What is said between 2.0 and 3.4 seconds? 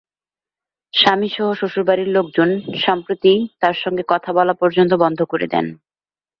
লোকজন সম্প্রতি